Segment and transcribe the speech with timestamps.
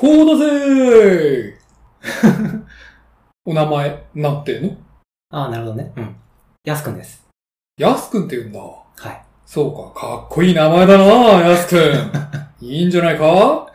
[0.00, 2.62] 最高だぜー
[3.44, 4.70] お名前、なんての？
[5.30, 5.92] ああ、なるほどね。
[5.96, 6.16] うん。
[6.64, 7.26] やすくんです。
[7.76, 8.60] やすくんって言うんだ。
[8.60, 8.76] は
[9.10, 9.22] い。
[9.44, 11.78] そうか、かっこいい名前だなやすくん。
[12.66, 13.66] いいんじゃないか？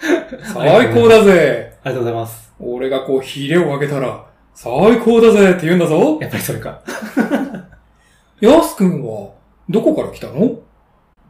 [0.53, 2.51] 最高だぜありがとうございます。
[2.59, 6.17] 俺がこう、ヒレを上げたら、最高だぜって言うんだぞ。
[6.21, 6.81] やっぱりそれか。
[8.41, 9.29] やすくんは、
[9.69, 10.51] どこから来たの？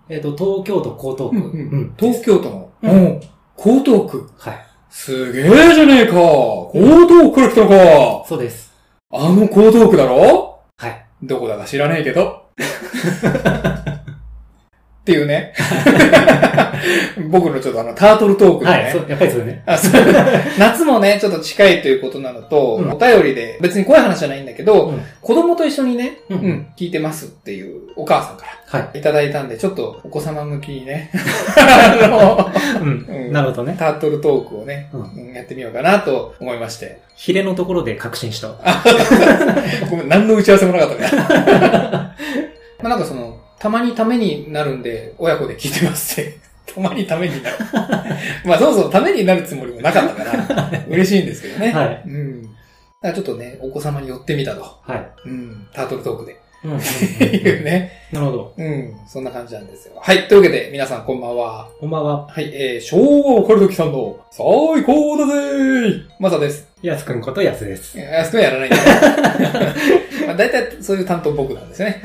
[0.08, 1.36] えっ、と、東京都江東区。
[1.58, 3.20] うん東京都の、ううんん、
[3.58, 4.30] 江東区。
[4.38, 4.66] はい。
[4.98, 5.44] すげえ
[5.76, 6.14] じゃねえか
[6.74, 8.74] 江東区から来たのかそうです。
[9.12, 10.62] あの江東区だろ？
[10.78, 11.06] はい。
[11.22, 12.46] どこだか知らねえけど。
[12.58, 12.62] っ
[15.04, 15.54] ていうね。
[17.30, 18.78] 僕のちょっとあの、タートルトークでね。
[18.84, 18.92] はい。
[18.92, 19.64] そう、やっぱりそれね。
[19.68, 20.04] あそう
[20.58, 28.82] 夏もね、ちょっと近いということなのと、うんお便りで、別に怖い話じゃないんだけど、うん子供と一緒にね、ううんん、聞いてますっていうお母さんかはい。
[28.94, 31.10] らいただいたんで、ちょっとお子様向きにね、
[31.58, 33.06] あのうん。
[33.10, 33.76] うんなるほどね。
[33.78, 37.00] タートルトークをね、うんうんやってみようかなと思いまして。
[37.16, 38.58] ヒレのところで確信したわ。
[39.90, 41.10] ごめん、何の打ち合わせもなかったね。
[42.82, 46.38] まあなんかその、たまにためになるんで、親子で聞いてますって。
[46.76, 47.56] たまにためになる。
[48.44, 51.72] まあそもそもためになるつもりもなかったから、嬉しいんですけどね。
[51.72, 52.04] はい。
[52.06, 52.44] うん。
[52.44, 52.54] だか
[53.04, 54.62] らちょっとね、お子様に寄ってみたと。
[54.62, 55.30] はい。
[55.30, 55.68] うん。
[55.74, 56.36] タートルトークで。
[56.66, 56.82] うんっ
[57.20, 57.92] て いうね。
[58.12, 58.54] なるほど。
[58.58, 58.94] うん。
[59.08, 59.94] そんな感じなんですよ。
[60.02, 60.28] はい。
[60.28, 61.70] というわけで、皆さんこんばんは。
[61.80, 62.28] こんばんは。
[62.28, 62.52] はい。
[62.54, 64.46] えー、昭和オカルトキさんの最
[64.84, 66.68] 高だぜーまさです。
[66.82, 67.98] やすくんことやすです。
[68.20, 68.84] あそこはやらないんだよ。
[70.28, 72.02] まあ大体そういう担当僕なんですね。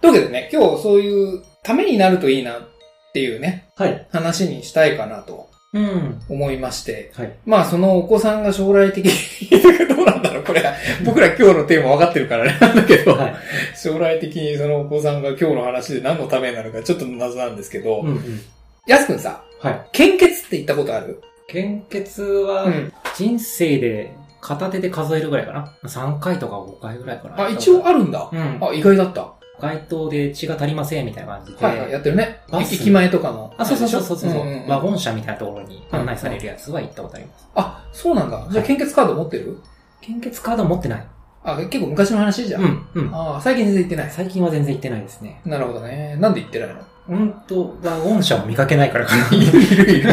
[0.00, 2.71] というわけでね、今日そういうためになるといいなっ
[3.12, 4.06] ていうね、はい。
[4.12, 6.20] 話にしたいかなとうん。
[6.28, 7.12] 思いまして。
[7.14, 7.32] はい。
[7.46, 10.74] まあそのお子さんが将来的に、 どうなんだろうこれは、
[11.04, 13.34] 僕ら今日のテーマ分かってるからあれ なんだけど、はい。
[13.74, 18.40] 将来的にそのお子さんが今日の話で何のためになるかちょっと謎なんですけど、うんうん。
[18.86, 19.80] やすくんさ、はい。
[19.92, 21.20] 献血って言ったことある？
[21.48, 25.72] 献血はうん、人生で片手で数えるぐらいかな。
[25.84, 27.44] 3回とか5回ぐらいかな。
[27.44, 28.28] あ、一応あるんだ。
[28.32, 28.58] うん。
[28.60, 29.32] あ、意外だった。
[29.60, 31.64] 街頭で血が足りませんみたいな感じで。
[31.64, 32.40] はいはい、やってるね。
[32.72, 33.54] 駅前とかの。
[33.58, 37.48] あ、そうそうそうそうそう、んんんワゴン車みたいなところに案内されるやつは行ったことあります。
[37.54, 38.48] あ、そうなんだ。
[38.50, 39.58] じゃあ献血カード持ってる？
[40.00, 41.06] 献血カード持ってない。
[41.44, 42.62] あ、結構昔の話じゃん。
[42.62, 43.10] うん、うん。
[43.12, 44.10] あ最近全然行ってない。
[44.10, 45.40] 最近は全然行ってないですね。
[45.44, 46.16] なるほどね。
[46.20, 46.74] なんで行ってないの？
[47.08, 49.26] うんと、ワゴン車を見かけないからかな。
[49.36, 50.08] いるいるいる。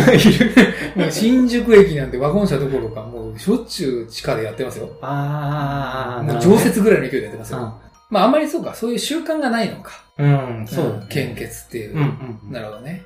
[0.95, 4.89] もう新宿駅なんてワゴン車どころか、もうしょっちゅう地下でやってますよ。
[5.01, 7.73] あー、もう常設ぐらいの勢いでやってますよ。
[8.09, 10.03] あまああんまりそうか、そういう習慣がないのか。
[10.18, 11.36] うん、そう、ん献。
[11.36, 11.96] 血っていう。
[11.96, 12.52] うん、うんうん。
[12.52, 13.03] なるほどね。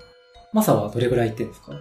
[0.53, 1.73] マサはどれぐらい行ってるんですか？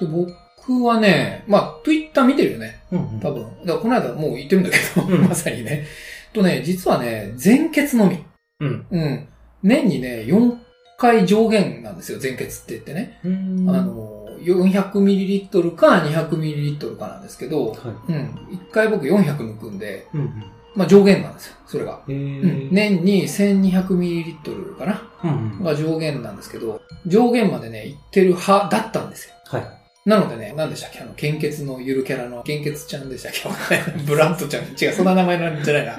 [0.00, 2.82] で僕はね、まあ、Twitter 見てるよね。
[2.92, 3.20] うん、うん。
[3.20, 3.42] 多分。
[3.42, 5.86] だからこの間もう言ってるんだけど、うんまさにね。
[6.32, 8.24] とね、実はね、全血のみ。
[8.60, 8.86] うん。
[8.90, 9.28] うん。
[9.62, 10.56] 年にね、4
[10.98, 13.20] 回上限なんですよ、全血って言ってね。
[13.24, 13.70] うん。
[13.70, 17.76] あの、400ml か 200ml かなんですけど、は
[18.08, 18.14] うん。
[18.52, 20.16] 1回僕400抜くんで、い。
[20.16, 20.44] うん、
[20.78, 22.00] まあ上限なんですよ、それが。
[22.06, 22.68] うん。
[22.70, 25.64] 年に 1200ml かなうん、うん。
[25.64, 29.34] が上限なんですけど、上限までね、行ってる派だったんですよ。
[29.46, 29.77] はい。
[30.06, 31.00] なのでね、何でしたっけ？
[31.00, 33.48] あの、献血のゆるキャラの、献血ちゃんでしたっけ？
[33.48, 34.04] わかんない。
[34.06, 34.64] ブラッドちゃん。
[34.64, 35.92] 違う、そんな名前なんじゃないな。
[35.92, 35.98] わ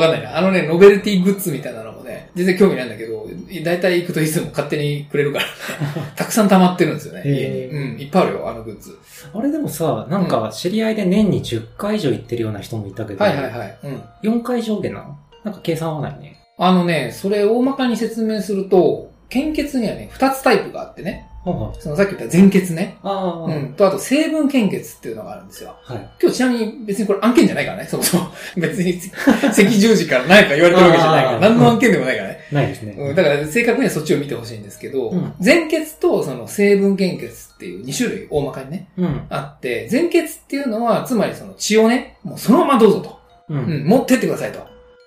[0.00, 0.38] かんないな。
[0.38, 3.28] あのね、ノベルティグッズみたいなのもね、全然興味ないんだけど、
[3.64, 5.50] だいたい行くといつも勝手にくれるから、ね、
[6.16, 7.66] たくさん溜まってるんですよね、家に。
[7.66, 8.96] うん、いっぱいあるよ、あのグッズ。
[9.34, 13.78] あれでもさ、なんか知り合いで年に10回以上行ってるような人もいたけど、はいはいはい。
[13.84, 14.02] うん。
[14.40, 15.18] 4回上限なの？
[15.44, 16.36] なんか計算合わないね。
[16.56, 21.26] あのね、それ大まかに説明すると、献血にはね、2つタイプがあってね。
[21.42, 22.98] そのさっき言った全血ね。
[23.02, 23.72] うん。
[23.74, 25.74] と、あと成分献血っていうのがあるんですよ。
[25.82, 26.10] はい。
[26.20, 28.28] 今日ちなみに別にこれ案件じゃないからね、そもそも。
[28.58, 29.00] 別に
[29.42, 32.40] 赤十字から何か言われてるわけじゃないから、何の案件でもないからね。
[32.52, 32.94] ないですね。
[32.98, 39.22] うん、だから正確にはそっちを見てほしいんですけど、うん全血とその成分献血っていう2種類大まかにね、うん。
[39.30, 43.54] あって、全血っていうのは、つまりその血をね、もうそのままどうぞと、う。
[43.54, 44.60] うんん、持ってってくださいと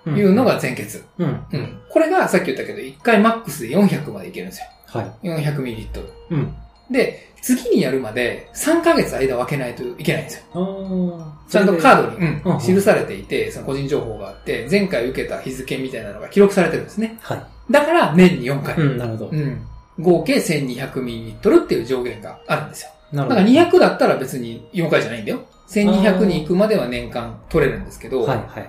[0.05, 1.03] うんいうのが全血。
[1.17, 1.45] うん。
[1.51, 1.79] うん。
[1.89, 4.65] これがさっき言ったけど、1回マックスで400までいけるんですよ。
[4.93, 5.27] はい。
[5.27, 6.09] 400ml。
[6.31, 6.55] うん。
[6.91, 11.35] で、次にやるまで3ヶ月間分けないといけないんですよ。
[11.49, 17.17] ちゃんとカーードに、うんうん記されていて、その個人情報があって、前回受けた日付みたいなのが記録されてるんですね。
[17.21, 17.43] はい。
[17.69, 18.75] だから年に4回。
[18.77, 19.35] うん、なるほどう。
[19.35, 19.61] ん。
[19.99, 22.91] 合計 1200ml っていう上限があるんですよ。
[23.11, 23.41] なるほど。
[23.41, 25.41] だから200だったら別に4回じゃないんだよ。
[25.67, 28.59] 1200に行くまでは年間取れるんですけど、はいは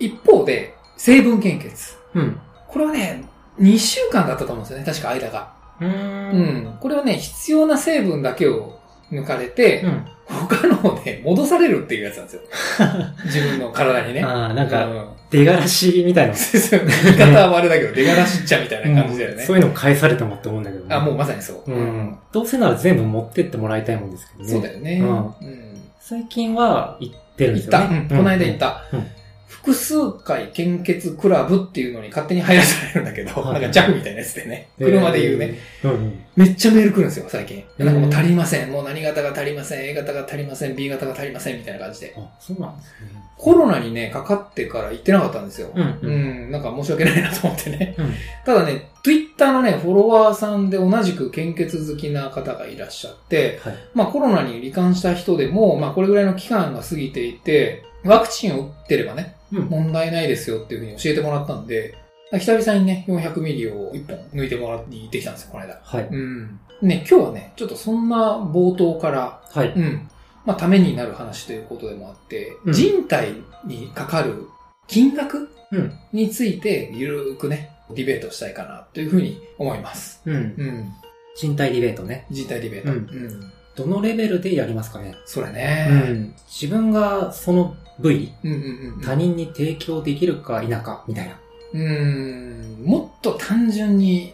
[0.00, 0.06] い。
[0.06, 1.96] 一方で、成分献血。
[2.14, 2.40] うん。
[2.68, 3.24] これはね、
[3.60, 5.61] 2週間だったと思うんですよね、確か間が。
[5.80, 6.76] うんん。
[6.80, 8.78] これはね、必要な成分だけを
[9.10, 10.06] 抜かれて、うん。
[10.24, 12.42] 他のをね、戻されるっていうやつなんですよ。
[13.26, 14.22] 自分の体にね。
[14.22, 16.34] ああ、なんか、うん出がらしみたいな。
[16.34, 19.42] 言い方はあれだけど、 出がらしっちゃみたいな感じだよね。
[19.42, 20.94] そういうの返されてもって思うんだけどね。
[20.94, 21.72] あ、もうまさにそう。
[21.72, 22.18] うん。
[22.30, 24.50] どうせなら全部持ってってもらいたいもんですけどね。
[24.50, 24.98] そうだよね。
[25.00, 27.78] うんうん最近は行ってるんで行った。
[27.78, 28.06] すよね。
[28.10, 29.06] うんこの間行ったうん。
[29.64, 34.68] 複数回献血クラブっていうのに勝手に入らされるんだけど、はいなんか JAF みたいなやつでね。
[34.78, 35.58] 車で言うね。
[35.84, 35.90] えー。
[35.92, 36.24] うんうん。
[36.34, 37.62] めっちゃメール来るんですよ、最近。
[37.78, 38.72] うんなんかもう足りません。
[38.72, 39.88] もう何型が足りません。
[39.88, 40.74] A 型が足りません。
[40.74, 41.58] B 型が足りません。
[41.58, 42.14] みたいな感じで。
[42.18, 43.22] あ、そうなんですね。
[43.38, 45.70] コロナにね、かかってから行ってなかったんですよ。
[45.74, 46.50] うんううんん。
[46.50, 47.94] なんか申し訳ないなと思ってね。
[47.98, 48.14] うん。
[48.44, 53.74] ただね、Twitter のね、フォロワーさんで同じく献血好きな方がいらっしゃって、はい。
[53.94, 59.41] まあコロナに罹患した人でも、まあこれぐらいの期間が過ぎていて、ワクチンを打ってればね、うん。
[59.60, 61.94] 問題ないですよっていうふうに教えてもらったんで、
[62.38, 65.78] 久々にね、400ミリを1本抜いてもらって行ってきたんですよ、この間。
[65.82, 66.08] はい。
[66.10, 66.60] うん。
[66.80, 69.72] ね、今日はね、ちょっとそんな冒頭から、はい。
[69.76, 70.08] うん。
[70.46, 73.34] まあ、ためになる話ということでもあって、うん人体
[73.64, 74.46] にかかる
[74.88, 75.92] 金額うん。
[76.12, 80.22] について、ゆるーくね、ディベートしたいかなというふうに思います。
[80.24, 80.34] うん。
[80.34, 80.92] うん。
[81.36, 82.26] 人体ディベートね。
[82.30, 82.92] 人体ディベート。
[82.92, 83.52] ううんん。
[83.76, 85.14] どのレベルでやりますかね？
[85.24, 85.88] それね。
[85.90, 86.34] うん。
[86.48, 88.52] 自分がその部位、うん。
[88.52, 89.00] うんうんうん。
[89.00, 91.38] 他人に提供できるか否か、みたいな。
[91.72, 92.84] うーん。
[92.84, 94.32] もっと単純に、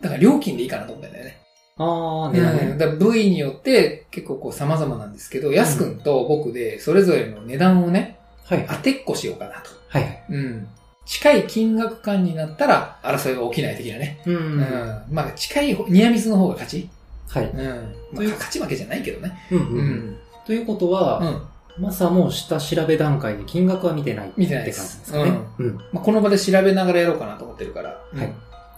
[0.00, 1.36] だから料金でいいかなと思ったんだよね。
[1.76, 8.66] ああ、うんねだ部位によって結構こう様々なんですけど、やすくんと僕でそれぞれの値段をね、はい。
[8.68, 9.70] 当てっこしようかなと。
[9.88, 10.24] はいはい。
[10.30, 10.68] うん。
[11.06, 14.20] 近い金額感になったら争いが起きない的なね。
[14.26, 14.30] う。
[14.30, 15.04] うんん。
[15.10, 16.90] まあ近い方、ニアミスの方が勝ち
[17.30, 17.50] はい。
[17.50, 17.66] うん。
[17.66, 17.72] ま
[18.14, 19.38] あという勝ち負けじゃないけどね。
[19.50, 20.16] うんううんん。
[20.44, 21.82] ということは、うん。
[21.84, 25.32] マサも下調べ段階で金額は見てないって見てない感じでですすかね。
[25.58, 25.76] うん。
[25.92, 28.00] まあこの場で調べながらやろうかなと思ってるから。
[28.12, 28.34] うんはい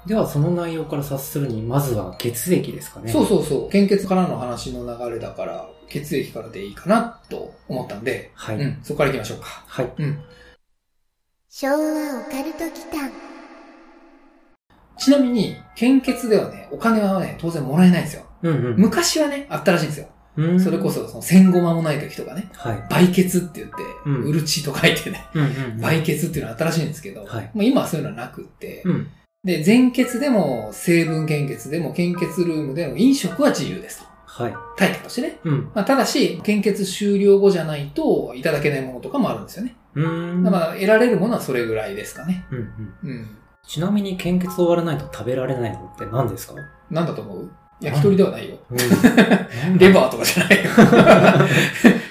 [0.06, 3.12] では、その内容から察するに、まずは血液ですかね。
[3.12, 3.70] そうそうそう。
[3.70, 8.56] 献血からの話の流れだから、血液からでいいかなと思ったんで、はい。
[8.56, 8.78] うん。
[8.82, 9.46] そこから行きましょうか。
[9.66, 9.92] はい。
[9.98, 10.18] うん。
[11.48, 13.12] 昭和オカルト祈間
[14.98, 18.24] ちなみに、献血ではね、お金はね、当然もらえないんですよ。
[18.42, 18.74] うんうん。
[18.76, 20.08] 昔はね、あったらしいんですよ。
[20.36, 20.90] うんそれこ。
[20.90, 23.08] そ、その戦後間もない時とかね、はい。
[23.08, 23.74] 売血って言って、
[24.06, 25.46] うんうるちと書いてね、うんう
[25.76, 25.80] ん。
[25.80, 29.08] 売血っていうのはあったらしいんですけど、はいもう今はそういうのはなくって、うん。
[29.44, 34.06] で、全血でも、成分献血でも、献血ルームでの飲食は自由ですと。
[34.24, 34.54] はい。
[34.76, 35.40] 対価としてね。
[35.44, 35.70] うん。
[35.74, 39.74] まあ、ただし、献血終了後じゃないと、いただけないものとかもあるんですよね。
[39.96, 40.42] うーん。
[40.44, 42.46] まあ、得られるものはそれぐらいですかね。
[42.52, 42.58] うん
[43.02, 43.10] うん。
[43.10, 43.36] うん。
[43.66, 46.54] ちなみに献血終わらないと食べられないのって何ですか？
[46.90, 47.50] なんだと思う？
[47.82, 48.56] 焼き鳥ではないよ。
[48.70, 49.78] うん。
[49.78, 50.70] レバーとかじゃないよ。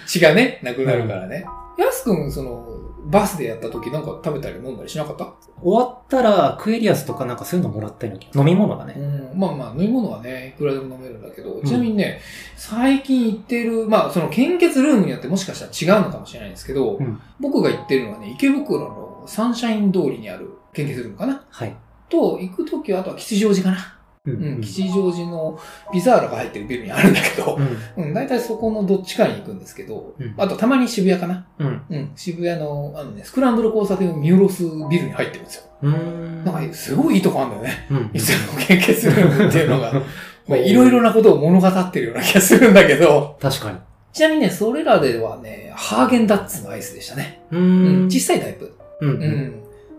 [0.06, 1.46] 血がね、なくなるからね。
[1.78, 2.68] やすくん、その、
[3.06, 5.34] バスでやった時なんか食べたり飲んだりしなかった？
[5.62, 8.94] 終わったら、クエリアスとかなんかそういうのもらったような気が飲み物だね。
[8.96, 9.40] うん。
[9.40, 12.22] まあまあ、飲み物はね、いくらでも飲めるんだけど、んちなみにね、
[12.56, 21.44] 最近行ってる、まあ、その献血ルームによってもしかしたら違うのかもしれないんですけど、うん僕が行ってるのはね、池袋のサンシャイン通りにある献血ルームかな？
[21.50, 21.76] はい。
[22.08, 24.00] と、行くときはあとは吉祥寺かな。
[24.24, 25.60] ううん、吉祥寺の
[25.92, 27.56] ピザーラが入ってるビルにあるんだけど
[27.98, 28.04] う、ん。
[28.06, 31.48] うん、大体そこのどっちかに行くんですけど、うんあとたまに渋谷かな？
[31.58, 31.82] うん。
[31.90, 35.64] うん、渋谷の、あのね、スクランブル交差点を見下ろすビルに入ってるんですよ。
[35.82, 36.46] うーん。
[36.46, 37.88] なんか、すごいいいとこあるんだよね。
[37.90, 38.12] うん。
[38.14, 39.92] いつも献血ルームっていうのが、
[40.48, 43.78] まあいろいろなことを物語ってるような気がするんだけど、確かに。
[44.14, 47.42] ちなみにね、それらではね、ハーゲンダッツのアイスでしたね。
[47.52, 48.06] ううん。
[48.06, 48.72] 小さいタイプ。
[49.02, 49.10] うん。
[49.10, 49.22] ううん。
[49.24, 49.54] ん。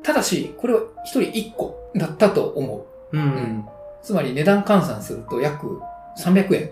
[0.04, 3.16] ただし、これは一人一個だったと思う。
[3.16, 3.20] う。
[3.20, 3.64] うんん。
[4.02, 5.80] つまり値段換算すると約
[6.18, 6.70] 300円。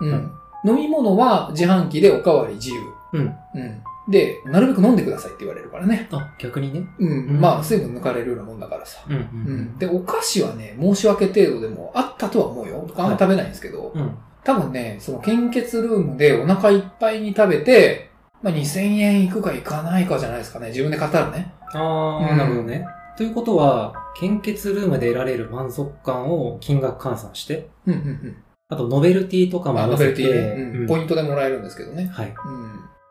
[0.00, 0.30] うん。
[0.66, 2.80] 飲み物は自販機でおかわり自由。
[3.12, 3.34] うん。
[3.54, 3.82] うん。
[4.08, 6.08] で、なるべく飲んでくださいって言われるからね。
[6.10, 6.86] あ、逆にね。
[6.98, 7.10] うん。
[7.10, 9.02] うんまあ、水分抜かれるようなもんだからさ。
[9.08, 9.16] うん。
[9.16, 9.78] ううんん。
[9.78, 12.84] で、お菓子はね、申し訳程度でもあったとは思うよ。
[12.86, 13.92] 僕あんま食べないんですけど。
[13.94, 14.10] うん。
[14.42, 18.10] 多分ね、その献血ルームでお腹いっぱいに食べて、
[18.42, 20.68] まあ、2000円いくかいかないかじゃないですかね。
[20.68, 21.54] 自分で買ったらね。
[21.72, 22.86] ああ、うんなるほどね。
[23.16, 28.36] ということは、献血ルームで得られる満足感を金額換算して、うんうんうん。
[28.68, 32.10] あとノベルティとかもまあ、合わせて、うんうんポイントでもらえるんですけどね。
[32.12, 32.34] はい。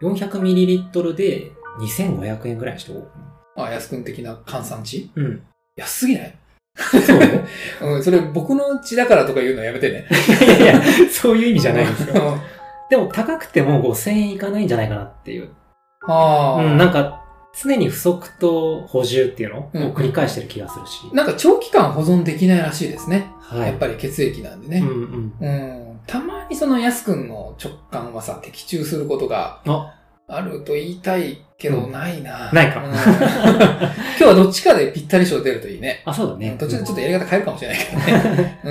[0.02, 0.14] うん。
[0.14, 3.08] 400ml で2500円ぐらいにしておこ
[3.56, 5.10] あ、安くん的な換算値？
[5.16, 5.22] う。
[5.22, 5.44] うん。
[5.78, 6.36] 安すぎない？
[6.76, 7.88] そう？
[7.96, 10.08] うん、それ僕の血だからとか言うのやめてね。
[10.48, 12.16] いやいや、そういう意味じゃないんですよ。
[12.16, 12.38] よ。
[12.90, 15.50] でも高くても5000円いかないんじゃないかなっていう。
[16.08, 16.64] ああ。
[16.64, 17.23] うん、なんか、
[17.62, 21.04] 常に不足と補充っていうのをうん繰り返してる気がするし。
[21.14, 23.28] なんか長期間保存できないらしいですね。
[23.40, 23.68] はい。
[23.70, 24.80] やっぱり血液なんでね。
[24.80, 25.48] うんうん。
[25.48, 25.50] う
[25.94, 26.00] ん。
[26.08, 29.94] たまにその安くんの直感はさ、的中することがあ、
[30.28, 32.52] あると言いたいけど、うんないな。
[32.52, 32.98] ないかうん 今
[34.18, 36.02] 日はどっちかでぴったり賞出るといいね。
[36.06, 36.56] あ、そうだね。
[36.60, 38.60] 途中でちょっとやり方変えるかもしれないけどね。
[38.64, 38.70] う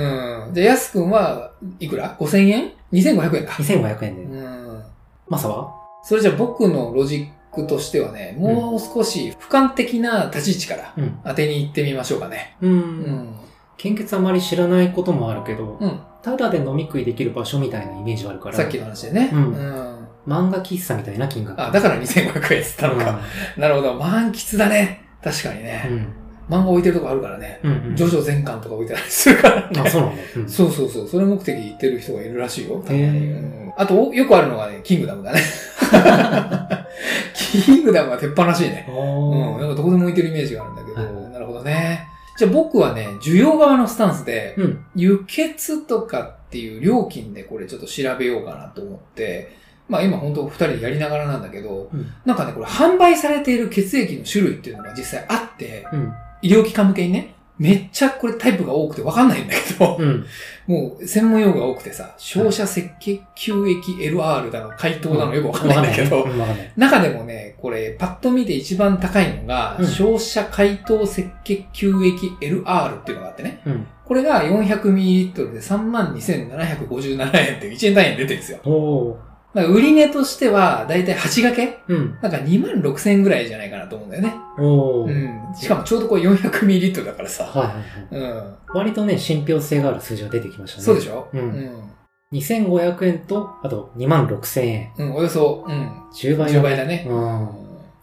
[0.51, 0.53] ん。
[0.53, 3.53] じゃあ、安くんはいくら ?5000 円 ?2500 円か。
[3.53, 4.37] 2500円で。
[4.37, 4.83] うん。
[5.29, 5.71] マサは？
[6.03, 11.19] それじゃあ僕のロジックとしてはね、もう少し俯瞰的な立ち位置からうん。
[11.23, 12.57] 当てに行ってみましょうかね。
[12.61, 12.67] う。
[12.67, 13.35] うんん。
[13.77, 15.99] 献血あまり知らないこともあるけど、うん。
[16.21, 18.55] ただで飲み食いできる場所みたいなイメージはあるから。
[18.55, 19.29] さっきの話でね。
[19.31, 20.07] うんうん。
[20.27, 21.61] 漫画喫茶みたいな金額。
[21.61, 23.19] あ、だから2500円っつったのか。
[23.57, 23.93] なるほど。
[23.95, 25.05] 満喫だね。
[25.23, 25.77] 確かにうね。
[25.89, 26.23] ん。
[26.49, 27.59] 漫画置いてるとこあるからね。
[27.63, 27.71] うん。
[27.89, 27.95] うん。
[27.95, 29.69] ジョジョ全巻とか置いてたりするからね。
[29.85, 30.21] あ、そうなんだ。
[30.37, 30.49] うん。
[30.49, 31.07] そうそうそう。
[31.07, 32.75] それ目的で行ってる人がいるらしいよ。
[32.75, 35.41] うんあと、よくあるのがね、キングダムだね。
[37.33, 38.87] キングダムは鉄板らしいね。
[38.89, 39.59] うん。
[39.59, 42.07] なんかどこでも置いてるイメージがあるんだけど、はいなるほどね。
[42.37, 44.85] じゃあ僕はね、需要側のスタンスで、うん。
[44.95, 49.55] 輸血とかっていう料金でこれちょっと調べようかなと思って、
[49.89, 52.07] まあ今本当二人でやりながらなんだけど、うん。
[52.25, 56.13] なんかね、これ販売されている血液の種類っていうのが実際あって、うん。
[56.41, 60.25] 医療機関向けにね、めっちゃこれタイプが多くてわかんないんだけど、うん。
[60.67, 66.27] もう専門用語が多くてさ、照射赤血球液 LR だの、解凍だのよくわかんないんだけど。
[66.75, 69.87] 中でもね、これパッと見て一番高いのが、うん。
[69.87, 73.87] 照射解凍赤血球液 LR っていうのがあってね、うん。
[74.03, 78.27] これが 400ml で32,757円っていう1円単位で出てるん。
[78.27, 78.59] ですよ。
[79.53, 79.61] おー。
[79.61, 81.79] なんか売り値としては、だいたい8掛け？
[81.87, 82.17] うん。
[82.21, 84.33] なんか2万6千円ぐらいじゃないかなと思うんだよね。
[84.57, 85.49] おー。
[85.49, 85.55] うん。
[85.55, 87.45] しかもちょうどこれ 400ml だからさ。
[87.45, 88.33] はいはいはい。
[88.33, 88.55] うん。
[88.73, 90.83] 割とね、信憑性がある数字が出てきましたね。
[90.83, 91.29] そうでしょ？
[91.33, 91.89] うんうん。
[92.33, 94.91] 2500円と、あと2万6000円。
[94.97, 95.91] うん、およそ、うん。
[96.13, 97.05] 10倍10倍だね。
[97.07, 97.49] うん。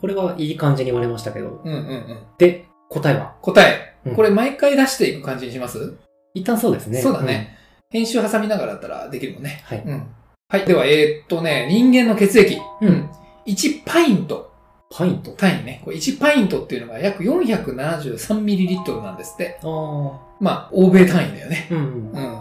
[0.00, 1.60] これはいい感じに割れましたけど。
[1.64, 2.18] うんうんうん。
[2.38, 3.34] で、答えは？
[3.42, 3.96] 答え。
[4.06, 5.94] うんこれ毎回出していく感じにします？
[6.32, 7.02] 一旦そうですね。
[7.02, 7.58] そうだね。
[7.90, 9.62] 編集挟みながらだったらできるもんね。
[9.70, 9.76] うん。
[9.76, 9.84] はい。
[9.86, 10.06] うん。
[10.50, 10.64] はい。
[10.66, 12.58] では、えーっとね、人間の血液。
[12.80, 13.08] うん。
[13.46, 14.50] 1パイント
[14.92, 15.30] パイント？
[15.30, 15.80] 単位ね。
[15.84, 19.58] これ1パイントっていうのが約 473ml なんですって。
[19.62, 20.18] ああ。
[20.40, 21.68] まあ、欧米単位だよね。
[21.70, 21.78] うん。
[21.78, 22.38] うん。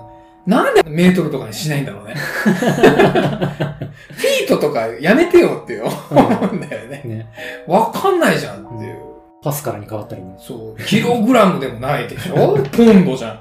[0.47, 2.15] なんでメートルとかにしないんだろうね。
[2.17, 5.87] フィートとかやめてよってよ。
[6.09, 7.03] 思うんだよね。
[7.05, 7.27] ね。
[7.67, 8.97] わかんないじゃんっていう。
[9.43, 10.35] パスカラに変わったりね。
[10.39, 10.83] そう。
[10.83, 12.57] キログラムでもないでしょ？
[12.71, 13.39] ポンドじゃん。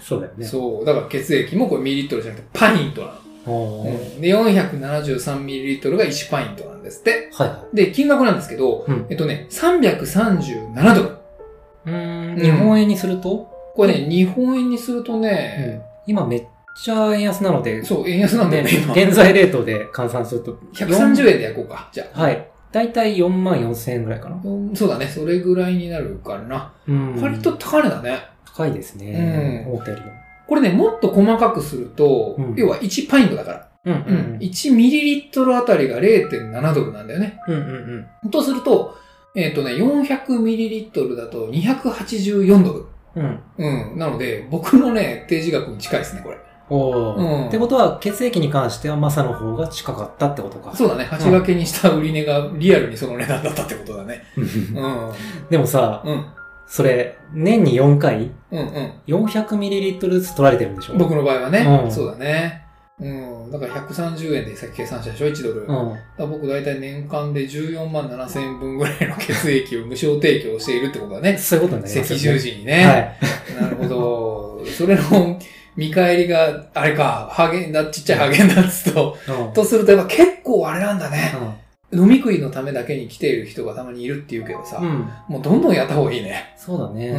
[0.00, 0.46] そうだよね。
[0.46, 0.84] そう。
[0.86, 3.12] だから血液もこれミリリットルじゃなくてパイントなの。
[3.46, 7.30] おーうんで、473ml が1パイントなんですって。
[7.32, 11.08] はいはで、金額なんですけど、うんえっとね、337ドル。
[11.08, 11.10] い。
[11.10, 12.38] うーん。
[12.38, 16.46] うん日本円にすると、これね、日本円にするとうんね、今めっ
[16.76, 18.92] ちゃ円安なので、そう、円安なんだよね、今。
[18.94, 21.88] 現在レートで換算すると、130円で焼こうか。
[21.92, 22.22] じゃあ。
[22.22, 22.48] はい。
[22.72, 24.40] だいたい4万4千円ぐらいかな。
[24.44, 26.72] うんそうだね、それぐらいになるかな。
[26.88, 28.18] うん割と高値だね。
[28.44, 29.64] 高いですね。
[29.66, 30.23] うん思ったよりも。
[30.46, 33.68] これね、もっと細かくすると、うん要は1パイントだから。
[33.86, 34.38] うんううんん。
[34.38, 37.40] 1ミリリットルあたりが0.7ドルなんだよね。
[37.46, 38.30] うんうんうん。
[38.30, 38.96] とすると、
[39.34, 42.86] えっ、とね、400ミリリットルだと284ドル。
[43.16, 43.40] うん。
[43.58, 43.98] うん。
[43.98, 46.38] なので、僕のね、提示額に近いですね、これ。
[46.70, 50.74] おーうんってことは、血液に関してはマサの方が近かったってことか。
[50.74, 51.04] そうだね。
[51.04, 54.22] 8掛けにした売り値がリアルにその値段だったってことだね。
[54.36, 55.12] うんうん。
[55.50, 56.26] でもさ、うん。
[56.66, 58.92] それ、年に4回、うんうん。
[59.06, 62.64] 400ml ずつ取られてるんでしょ僕の場合はね、うんそうだね。
[63.00, 63.50] うん。
[63.50, 65.60] だから130円でさっき計算したでしょ ?1 ドル。
[65.62, 65.98] うん。
[66.16, 71.36] ら僕大体年間で14万7千円分ぐらいの血液を無償提供しているってことだね。
[71.36, 72.18] そういうことになりますね。
[72.18, 73.16] 十字にね。
[73.50, 73.62] はい。
[73.62, 74.66] なるほど。
[74.66, 75.38] それの
[75.76, 81.34] 見返りが、あれか、ハーゲンダッツ、ちっちゃいハーゲンダッツと、うんとするとやっぱ結構あれなんだね。
[81.34, 81.63] う
[81.94, 84.84] 飲み食いのためだけに来ている人がたまにいるって言うけどさ、ん。
[84.84, 85.08] うん。
[85.28, 86.54] もうどんどんやった方がいいね。
[86.56, 87.10] うそうだね。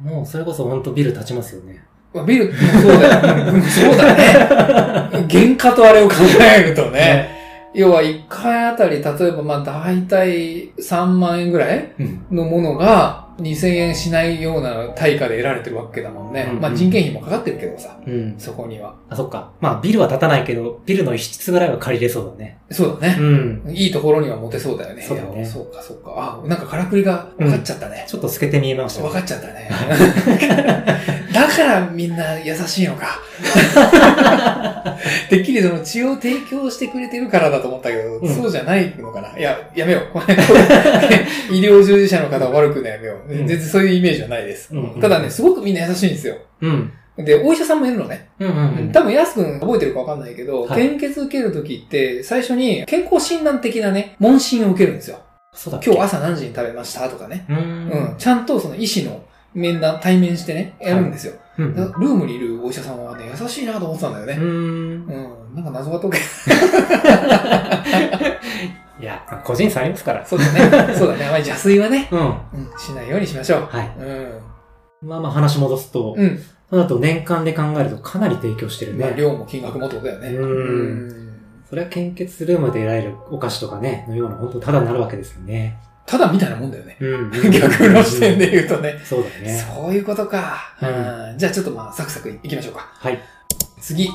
[0.00, 0.04] ん。
[0.04, 1.84] もうそれこそ本当ビル立ちますよね。
[2.12, 3.52] まあビルもそうだよ。
[3.52, 4.22] うんそうだね。
[5.30, 6.14] 原価とあれを考
[6.58, 7.38] えるとね。
[7.72, 12.24] 要は1回あたり、例えばまあ大体3万円ぐらいうん。
[12.30, 16.48] のものが2000円しないような対価で得られてるわけだもんね。
[16.52, 18.34] うんまあ人件費もかかってるけどさ、うん。
[18.38, 18.94] そこには。
[19.08, 19.52] あ、そっか。
[19.60, 22.58] まあビルは建たないけど、ビルの一室ぐらいは借りれそうだね。
[22.70, 23.16] そうだね。
[23.18, 23.62] うん。
[23.70, 25.02] いいところにはモテそうだよね。
[25.02, 26.40] そうだねそうか、そうか。
[26.44, 28.04] あ、なんかからくりが分かっちゃったね。
[28.08, 29.08] ちょっと透けて見えましたね。
[29.08, 29.70] 分かっちゃったね。
[31.32, 33.20] だからみんな優しいのか。
[35.28, 39.38] てっきりその血を提供してくれてるからだと思ったけど、うんそうじゃないのかな。
[39.38, 40.18] いや、やめよう。
[41.54, 43.29] 医療従事者の方は悪くないやめよう。
[43.30, 44.74] うん全然そういうイメージはないです。
[44.74, 46.36] うんただね、すごくみんな優しいんですよ。
[46.60, 46.92] うん。
[47.18, 48.28] で、お医者さんもいるのね。
[48.38, 48.92] うんうんうん。
[48.92, 55.18] 多分、やすくん覚えてるかわかんないけど、はい献血受けるときって、最初に健康診断的なね、問診を受けるんですよ。
[55.52, 57.08] そうだ今日朝何時に食べました？
[57.08, 57.44] とかね。
[57.48, 57.56] うー。
[57.56, 57.60] う
[58.12, 58.16] んん。
[58.16, 59.22] ちゃんとその医師の
[59.52, 61.34] 面談、対面してね、やるんですよ。
[61.58, 61.74] うん。
[61.74, 64.34] だからルームにいるお医者さんはね、優しいなと思ってたんだよね。
[64.34, 64.46] うーん。
[64.46, 64.50] う
[65.52, 65.54] ん。
[65.56, 66.18] なんか謎が解け、
[69.00, 70.26] いや、個人差ありますから。
[70.26, 70.94] そうだね。
[70.94, 71.26] そうだね。
[71.26, 72.20] あまり邪推はね、うん。
[72.20, 73.68] うん、しないようにしましょう。
[73.70, 73.94] はい。
[73.98, 75.08] うん。
[75.08, 76.38] まあまあ話戻すと、うん。
[76.68, 79.16] そうだと年間で考えるとかなり提供してるまあ、ね。
[79.16, 80.28] 量も金額もってことだよね。
[80.28, 81.40] うんん。
[81.68, 85.78] それは献血ルームで得られるお菓子とかね、のような本当ただになるわけですよね。
[86.06, 86.96] ただみたいなもんだよね。
[87.00, 87.30] うん。
[87.50, 89.00] 逆の視点で言うとね。
[89.04, 89.56] そうだね。
[89.56, 90.74] そういうことか。
[90.82, 92.88] うんうんじゃあちょっとまあ、サクサクいきましょうか。
[92.92, 93.18] はい。
[93.80, 94.10] 次。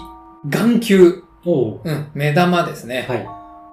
[0.47, 1.23] 眼球。
[1.45, 2.07] おううん。
[2.13, 3.05] 目玉ですね。
[3.07, 3.27] はい。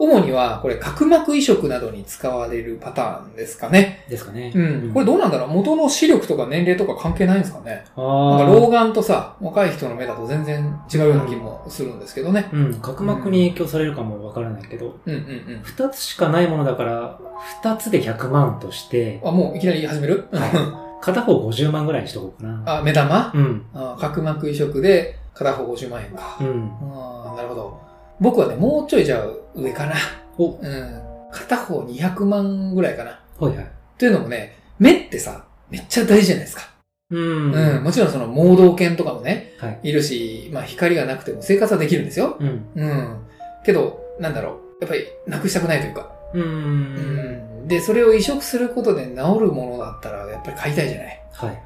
[0.04, 4.04] 主には、これ、角膜移植などに使われるパターンですかね。
[4.09, 4.50] ですかね。
[4.54, 4.90] うん。
[4.92, 5.49] これどうなんだろう？
[5.50, 8.54] 元の視力とか年齢とか関係ないんですかねあなんかあ。
[8.54, 12.49] 老眼とさ、若い人の目だと全然違うような気もするんですけどね。
[12.52, 12.75] うん。
[12.80, 15.23] 角膜に影響されるかもわからないけど、うんうんう
[15.59, 15.61] ん。
[15.62, 17.18] 二つしかないものだから、
[17.62, 20.26] 二つで100万として、あ、もういきなり始める？
[20.32, 22.78] は 片方50万ぐらいにしとこうかな。
[22.78, 23.32] あ、目玉？
[23.35, 23.66] うん。
[23.75, 26.37] あ角膜移植で片方50万円か。
[26.40, 26.71] うん。
[26.92, 27.91] あーなるほど。
[28.23, 29.95] 僕はね、もうちょいじゃあ上かな。
[30.38, 31.02] お、うん。
[31.33, 33.21] 片方200万ぐらいかな。
[33.38, 33.67] はいはい。
[33.99, 36.62] というのもね、目ってさ、めっちゃ大事じゃないですか。
[37.11, 37.52] うん。
[37.52, 37.85] うん。
[37.85, 39.81] もちろんその盲導犬とかもね、はい。
[39.83, 42.37] いるし、まあ光がなくても生活はできるんですよ。
[42.38, 42.64] うん。
[42.76, 43.19] うん。
[43.64, 44.85] けど、なんだろう。
[44.85, 46.12] やっぱり、なくしたくないというか。
[46.33, 46.38] う。
[46.38, 47.69] うんん。
[47.69, 51.23] で、それを移植することで治るものだったら、やっぱり買いたいじゃない。
[51.33, 51.59] はいはい。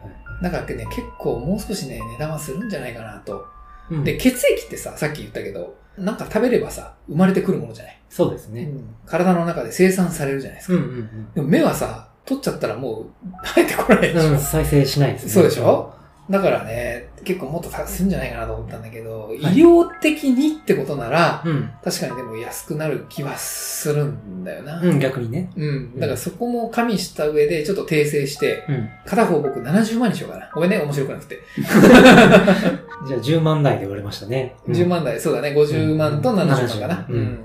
[0.42, 3.44] だからね、結構もう少しね、値段はするんじゃないかなと。
[3.90, 7.98] うんで、血液ってさ、さっき言ったけど、なんか食べればさ、生まれてくるものじゃない？
[8.08, 8.68] そうですね。
[9.06, 10.74] 体の中で生産されるじゃないですか。
[10.74, 13.06] うんうんでも目はさ、取っちゃったらもう
[13.44, 14.26] 生えてこないでしょ。
[14.28, 14.32] うん。
[14.32, 15.30] うん、再生しないですね。
[15.32, 15.92] そうでしょ？
[16.28, 21.70] だからね、結構もっとするんじゃないかなと思ったんだけど、医療的にってことなら、うん。
[21.84, 24.80] 確かにでも安くなる気はするんだよな。
[24.80, 25.50] うん、逆にね。
[25.56, 26.00] うん。
[26.00, 28.88] だからそこも加味した上で、ちょっと訂正して、うん。
[29.04, 30.50] 片方僕70万にしようかな。
[30.52, 31.38] ごめんね、面白くなくて。
[33.06, 34.56] じゃあ10万台で割れましたね。
[34.66, 37.06] うん10万台、そうだね、50万と70万かな。
[37.08, 37.38] ううんん。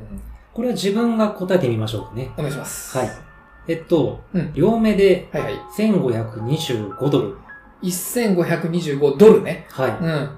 [0.54, 2.32] これは自分が答えてみましょうかね。
[2.36, 2.98] お願いします。
[2.98, 3.10] はい。
[3.68, 5.54] えっと、うん両目ではいはい。
[7.84, 9.12] 1525ドル。
[9.12, 9.66] 1525ドルね。
[9.72, 9.90] はい。
[9.92, 10.30] うん。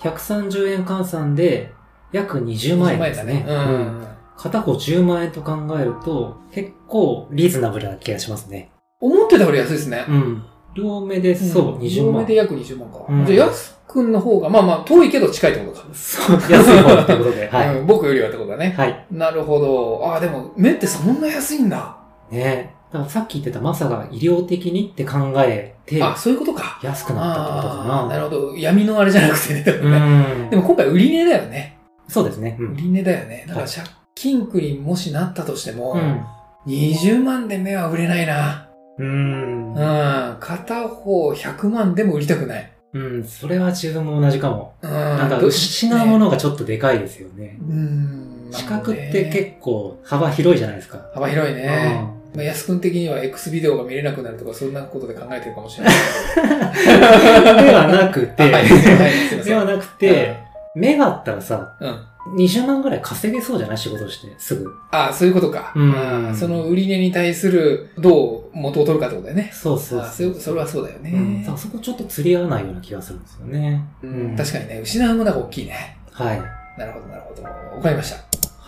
[0.00, 1.72] 130円換算で
[2.12, 3.44] 約20万円ですね。
[3.48, 3.58] ううん
[4.02, 4.06] ん。
[4.36, 8.70] 片方10万円と考えると、結構リーズナブルな気がしますね。
[9.00, 10.04] 思ってたより安いですね。
[10.08, 10.44] うん。
[10.74, 12.34] 両目でそう、20万両目で。
[12.36, 13.06] 約20万か。
[13.08, 15.86] うんじゃあ、安くんの方が、まあまあ、遠いけど近いってことか。
[15.92, 17.48] そう、安い方ってことで。
[17.52, 17.76] はい。
[17.78, 18.74] うん僕よりはってことだね。
[18.76, 19.06] はい。
[19.10, 20.02] なるほど。
[20.06, 21.96] ああ、でも、目ってそんな安いんだ。
[22.30, 26.80] ねだからさっき言ってたマサが医療的にって考えて、あ、そういうことか。
[26.82, 28.16] 安くなったってことかなな。
[28.18, 28.56] るほど。
[28.56, 29.62] 闇のあれじゃなくてね。
[29.62, 30.50] で もうねん。
[30.50, 31.78] でも今回売り値だよね。
[32.08, 32.56] そうですね。
[32.58, 32.72] うん。
[32.72, 33.44] 売り値だよね。
[33.46, 36.20] だからはい借金区にもしなったとしても、うん。
[36.66, 38.66] 20万で目は売れないな。
[38.98, 40.36] うんうん。
[40.40, 42.70] 片方100万でも売りたくない。
[42.92, 44.74] うん、それは自分も同じかも。
[44.82, 44.90] うん。
[44.90, 47.56] なんかど失うものがちょっとでかいですよね。
[47.60, 48.48] うん。
[48.50, 50.98] 視覚って結構幅広いじゃないですか。
[50.98, 52.10] 構幅広いね。
[52.14, 55.94] うんまあ、安くん的には X ビデオが見れなくなるとか、そんなことで考えてるかもしれない
[57.64, 58.42] ではなくて。
[58.42, 58.64] はい。
[59.44, 60.36] ではなくて、
[60.74, 62.06] 目があったらさ、うん。
[62.36, 64.70] 20万ぐらい稼げそうじゃない仕事して、すぐ。
[64.90, 65.72] ああ、そういうことか。
[65.74, 69.50] うんその売り値に対する、どう元を取るかってことだよね。
[69.52, 71.10] そうそうそうそれはそうだよね。
[71.12, 73.82] うん、さそこちょっと釣り合わないような気がするんですよね。
[74.02, 75.96] うん確かにね、失うものが大きいね。
[76.12, 76.40] はい。
[76.78, 77.42] なるほど、なるほど。
[77.42, 78.18] わかりました。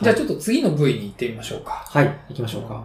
[0.03, 1.85] じゃあちょっと次の部位に行ってみましょうか。
[1.87, 2.83] はい、行きましょうか。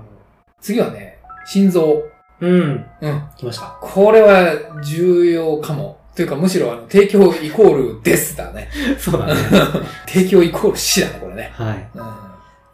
[0.62, 2.04] 次はね、心臓。
[2.40, 3.24] うん、うん。
[3.38, 3.78] 来ました。
[3.82, 5.98] これは重要かも。
[6.16, 8.70] というか、むしろ、あの、提供イコールですだね。
[8.98, 9.36] そうだね。
[10.08, 11.52] 提供イコール死だね、これね。
[11.54, 11.90] はい。
[11.94, 12.28] うん。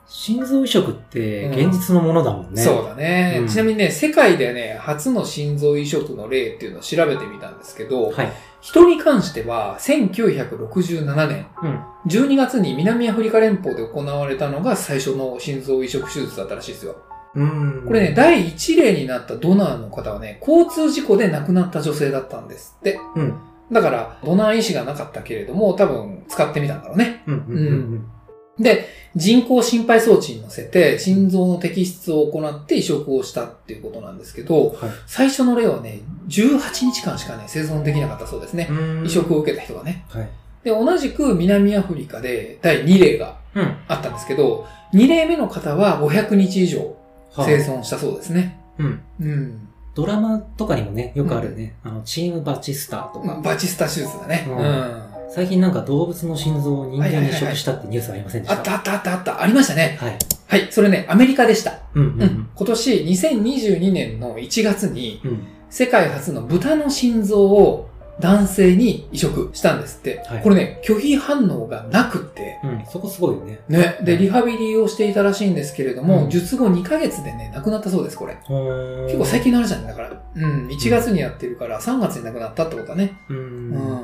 [0.07, 2.61] 心臓移植って現実のものだもんね。
[2.61, 8.31] そうだね、うんちなみにね、世界でね、初の心臓移植の例っていうのを調べてみたんですけど、はい。
[8.61, 11.79] 人に関しては、1967年、うん。
[12.07, 16.95] 12月に南アフリカ連邦で行われたのが最初の心臓移植手術だったらしいですよ。
[17.35, 17.83] うん。
[17.87, 22.99] これね、第1例になったドナーの方はね、交通事故で亡くなった女性だったんですって。
[23.15, 23.39] うん。
[23.71, 27.23] だから、ドナー医師がなかったけれども、多分使ってみたんだろうね。
[27.27, 27.33] うん。
[27.33, 27.57] うん。
[27.57, 28.63] うん。
[28.63, 34.91] で、人工心肺装置に乗せて、心臓の摘出を行って移植をしたっていうことなんですけど、はい。
[35.07, 38.67] 最初の例はね、18日間しかね、生存できなかったそうですね。
[38.69, 40.05] うん移植を受けた人がね。
[40.09, 40.29] はい。
[40.63, 43.75] で、同じく南アフリカで第2例がうん。
[43.87, 47.02] あったんですけど、2例目の方は500日以上はあ
[47.35, 48.59] 生存したそうですね。
[48.77, 49.01] うん。
[49.21, 49.67] うん。
[49.95, 51.75] ドラマとかにもね、よくあるね。
[51.83, 53.25] あの、チームバチスターとか。
[53.25, 54.45] まあバチスタ手術だね。
[54.47, 55.03] ううんん。
[55.29, 58.57] 最近なんか動物の心臓を人間に移植したってニュースありませんでした？
[58.57, 59.41] あったあったあったあった。
[59.41, 59.97] ありましたね。
[59.99, 60.17] はい。
[60.47, 61.79] はい、それね、アメリカでした。
[61.95, 62.49] うんううんん。
[62.55, 65.43] 今年2022年の1月に、うん。
[65.69, 70.23] 世界初の豚の心臓を男性に移植したんですって。
[70.27, 72.85] はいこれね、拒否反応がなくって、うん。
[72.85, 73.59] そこすごいよね。
[73.67, 73.97] ね。
[74.03, 78.37] で、うんリハビリをしていたらしいんですけれども、うん術後2ヶ月でね、亡くなったそうです、これ。
[78.47, 80.23] 結結構最近の話なんだから。
[80.35, 80.67] うん。
[80.67, 83.17] 1月にやってるから、3月に亡くなったってことだね。
[83.29, 83.33] う。
[83.33, 84.01] うんん。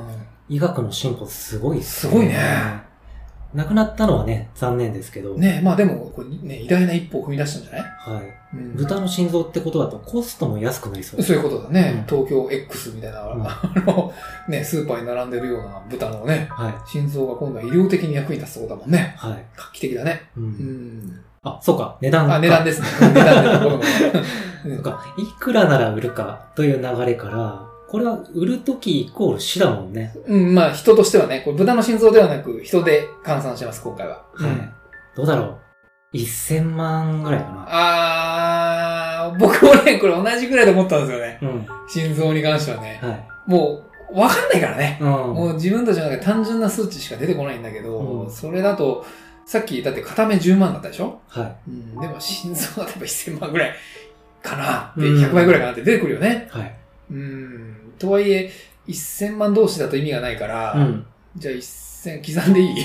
[0.48, 2.89] 医学の進歩すごいっすごいね。
[3.52, 5.34] 亡くなったのはね、残念ですけど。。
[5.34, 7.82] ねまあでも、これね、偉大な一歩を踏み出したんじゃない？
[7.82, 8.24] はい。
[8.54, 11.22] うん豚の心臓ってことだとコストも安くなりそう。
[11.22, 11.94] そういうことだね。
[12.08, 14.12] うん東京 X みたいな、うんあの、
[14.48, 16.74] ね、スーパーに並んでるような豚のね、はい。
[16.88, 19.14] 心臓が今度は医療的に役に立つそうだもんね。
[19.16, 19.44] はい。
[19.56, 20.22] 画期的だね。
[20.36, 20.40] う。
[20.40, 21.20] うんん。
[21.42, 21.96] あ、そうか。
[22.00, 22.36] 値段か。
[22.36, 22.86] あ、値段ですね。
[23.00, 23.84] 値段でごめんご
[24.68, 25.14] めんそうか。
[25.16, 30.14] いくらなら売るかという流れから、これは売るときイコール死だもんね。
[30.26, 34.24] うん、まあ人としてはね、これ豚の心臓ではなく人で換算します、今回は。
[34.34, 34.50] はい。
[34.50, 34.72] うん
[35.16, 35.58] どうだろ
[36.12, 36.16] う。
[36.16, 37.66] 1000万ぐらいかな。
[37.68, 41.38] あー、僕もね、これ同じぐらいで思ったんですよね。
[41.42, 41.66] うん。
[41.88, 43.00] 心臓に関してはね。
[43.02, 43.28] はい。
[43.46, 44.98] もう、わかんないからね。
[45.00, 45.08] うん。
[45.08, 49.04] もう自分たちの中で単純な数値しか出てこないんだけど、うんそれだと、
[49.44, 51.20] さっきだって片目10万だったでしょ？
[51.28, 51.56] はい。
[51.68, 53.74] うん、でも心臓は多分1000万ぐらい
[54.42, 56.48] かなって、うん100倍ぐらいかなって出てくるよね。
[56.50, 56.76] はい。
[57.10, 57.76] うん。
[57.98, 58.50] とはいえ、
[58.88, 61.06] 1000万同士だと意味がないから、うん。
[61.36, 62.76] じゃあ1000、刻んでいい？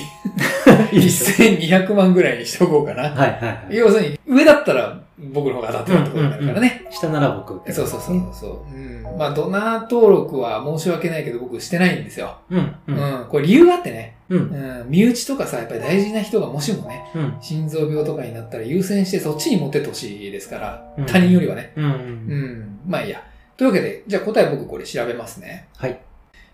[0.92, 3.12] いいでし ?1200 万ぐらいにしとこうかな。
[3.12, 3.76] ょはいはいはい。
[3.76, 6.86] 要するに、上だったら僕の方が当たってるってことになるからね。
[6.90, 8.74] 下なら僕そうそうそうそう。
[8.74, 9.18] うん。
[9.18, 12.36] まあ、ドナー登録は申し訳ないけど僕してないんですよ。
[12.50, 12.58] うん。
[12.58, 12.74] う。
[12.88, 13.26] うんん。
[13.30, 14.16] これ理由があってね。
[14.28, 14.38] うん。
[14.38, 14.90] うん。
[14.90, 17.34] 身内とかさ、やっぱり大事な人がもしもね、うん。
[17.40, 21.72] 心臓病とかになったら優先してそっちに持ってってほしいですから、うん他人よりはね。
[21.76, 21.84] うん。
[21.84, 22.80] うんん。
[22.86, 23.22] まあいいや。
[23.56, 25.68] というわけで、じゃあ答え僕これ調べますね。
[25.76, 25.98] はい。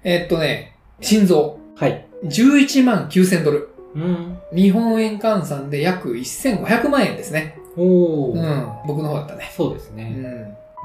[0.04, 1.58] えーっとね、心臓。
[1.76, 2.06] はい。
[2.24, 3.68] 11万9000ドル。
[3.94, 4.38] うん。
[4.54, 7.58] 日本円換算で約1500万円ですね。
[7.76, 8.38] おー。
[8.38, 8.68] うん。
[8.86, 9.50] 僕の方だったね。
[9.56, 10.14] そうですね。
[10.16, 10.32] うん。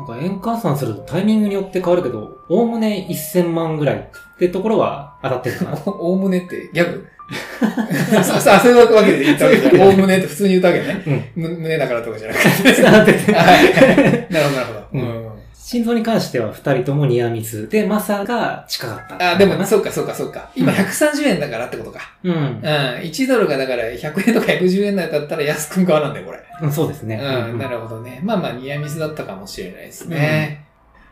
[0.08, 5.78] なんか円換算するとタイミングによって変わるけど、おおむね1000万ぐらいってところは当たってるかな。
[5.88, 7.08] おおむねってギャグ？
[8.24, 9.88] そうそう、いうわけで言ったわけじゃない。
[9.88, 11.04] おおむねって普通に言ったわけね。
[11.36, 11.44] うん。
[11.44, 12.72] む胸だからとかじゃなくて。
[13.34, 14.34] はい。
[14.34, 14.80] なるほど、なるほど。
[14.94, 15.27] ううんん。
[15.68, 19.32] 心臓に関しては二人ともニアミスで、マサが近かった。
[19.34, 20.50] あ、でも、そうか、そうか、そうか。
[20.56, 22.00] 今うん130円だからってことか。
[22.24, 22.38] うんう。
[22.38, 22.62] ん。
[22.64, 26.42] 1ドルがだから100円とか110円台だったら安くん側なんだよ、これ。
[26.62, 27.20] うん、そうですね。
[27.22, 28.22] うん、なるほどね。
[28.24, 30.66] まあまあ、ニアミスだったかもしれないですね。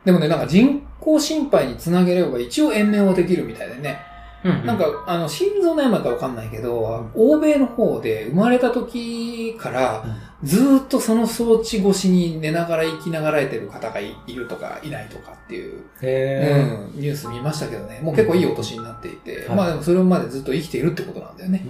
[0.05, 3.99] でもね、なんか人工心肺につなげれば一応延命はできるみたいでね。
[4.45, 4.65] うん。
[4.65, 10.05] なんか、あの、心臓の病かわかんないけど、欧米の方で生まれた時から、
[10.45, 17.99] ずーっとその装置越しに寝ながら生きながらえてる方がいいるとかいないとかっていう、へうん、ニュース見ましたけどね。
[18.01, 21.65] もう結構いいお年になっていて、はいまあでもそれまでずっと生きているってことなんだよね。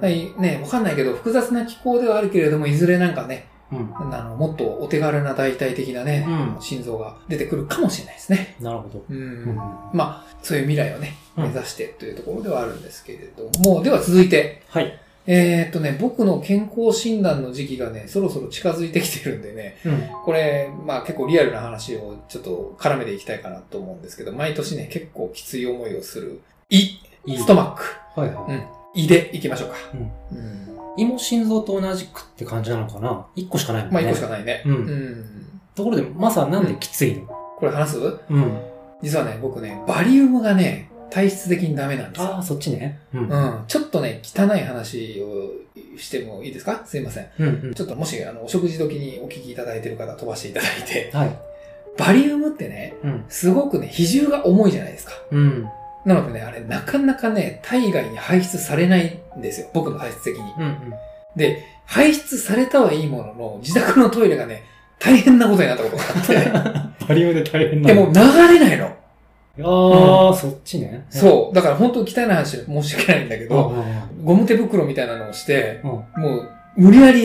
[0.00, 4.14] はい、ね、わかんないけど、複雑な気候ではあるけれども、いずれなんかね、うん。
[4.14, 8.56] あの、もっとお手軽な代替的なね、うん心臓が出てくるかもしれないですね。
[8.60, 9.04] なるほど。
[9.08, 9.16] うん。
[9.16, 9.20] う
[9.52, 9.56] ん。
[9.92, 15.00] まあ、そういう未来をね、うん目指してというところではあるんですけれども、では続いて、はい。
[15.26, 20.08] えーっとね、僕の健康診断の時期がね、そろそろ近づいてきてるんでね、うん。
[20.24, 26.78] これ、まあ結構リアルな話をちょっと絡めていきたいかなと思うんですけど、毎年ね、結構きつい思いをする、胃、
[27.26, 28.52] いいストマック、はいはい。
[28.52, 28.62] うん
[28.96, 29.76] 胃でいきましょうか。
[29.92, 30.78] うんうん。
[30.96, 33.26] 胃も心臓と同じくって感じなのかな？
[33.34, 34.02] 一個しかないもんね。
[34.02, 34.62] まあ一個しかないね。
[34.64, 35.60] うんうん。
[35.74, 37.26] ところで、マサなんできついの？
[37.26, 37.98] これ話す？
[37.98, 38.60] うん。
[39.02, 42.28] 実はね、僕ね、バリウムがね、体質的にダメなんですよ。
[42.34, 42.98] ああ、そっちね。
[43.14, 43.28] うん。
[43.28, 43.64] うん。
[43.68, 46.82] ちょっとね、汚い話をしてもいいですか？
[46.86, 47.26] すいません。
[47.38, 47.46] うん。
[47.46, 47.74] うん。
[47.74, 51.36] ちょっともし、あの、お食事時にお聞きいただいている方飛ばしていただいて、 はい。
[51.96, 53.24] バリウムってね、うん。
[53.28, 55.12] すごくね、比重が重いじゃないですか。
[55.30, 55.68] うん。
[56.04, 59.68] なのでね、あれ、なかなかね、体外に排出されないんですよ。
[59.72, 60.42] 僕の体質的に。
[60.58, 60.92] うん。
[61.36, 64.62] で、排出されたはいいものの、自宅のトイレがね、
[64.98, 68.20] 大変なことになったことがあっ バリウムで大変て、でも流
[68.58, 68.90] れないの。
[69.62, 71.06] ああ、そっちね。
[71.10, 71.54] そう。
[71.54, 74.24] だから本当汚い話で申し訳ないんだけうど、ん。
[74.24, 75.90] ゴム手袋みたいなのをして、うん。
[75.90, 76.04] も
[76.38, 77.24] う、無理やり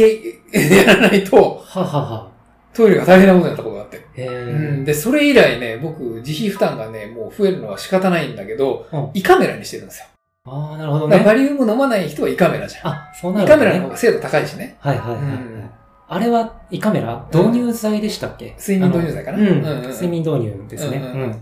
[0.51, 2.29] やらないと、ははは。
[2.71, 4.83] トイレが大変なことになったことがあって。
[4.85, 10.05] で、それ以来ね、僕、自費負担がね、もう増えるのは仕方ないんだけど、うん胃カメラにしてるんですよ。
[10.45, 11.19] ああ、なるほどね。
[11.25, 12.91] バリウム飲まない人は胃カメラじゃん。
[12.91, 13.97] あ、そうな胃るほどねカメラの方が。
[13.97, 14.77] 精度高いしね。
[14.79, 15.69] はいはいはいはいうん。
[16.07, 17.27] あれは胃カメラ？
[17.33, 18.55] 導入剤でしたっけ？
[18.59, 19.37] 睡眠導入剤かな？
[19.39, 19.45] うん。
[19.47, 20.97] うんうん睡眠導入ですね。
[20.97, 21.41] うん。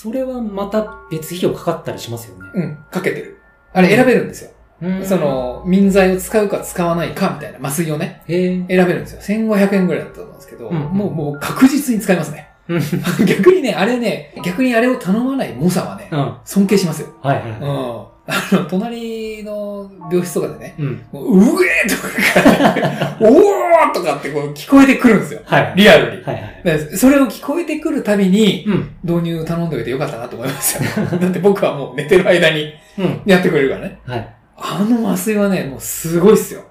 [0.00, 2.50] それはまた別費用かかったりしますよね。
[2.54, 3.40] うん、かけてる。
[3.72, 4.52] あれ選べるんですよ。
[4.80, 8.22] うんそ、の、民剤を使うか使わないかみたいな麻酔をね。
[8.28, 9.20] 選べるんですよ。
[9.20, 12.48] 1500円ぐらいだったと思うんですけど、うんもう、もう確実に使いますね。
[12.68, 12.80] うん。
[13.26, 16.18] 逆にね、あれね、逆にあれを頼まない猛者はね、うん。
[16.20, 17.08] は尊敬しますよ。
[17.24, 17.42] いはい。
[17.60, 18.04] うん。
[18.30, 21.06] あの、隣の病室とかでね、うん。
[21.12, 25.40] もう、うえーとか、おーとかってこう聞こえてくるんですよ。
[25.46, 25.72] はい。
[25.76, 26.22] リアルに。
[26.22, 26.60] はいはい。
[26.62, 28.96] でそれを聞こえてくるたびに、うん。
[29.02, 30.90] 導入頼んでおいてよかったなと思いますよ。
[31.18, 33.22] だって僕はもう寝てる間にうん。
[33.24, 33.98] やってくれるからね。
[34.04, 34.34] はい。
[34.58, 36.64] あの麻酔はね、もうすごいっすよ。